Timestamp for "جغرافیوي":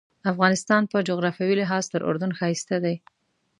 1.09-1.55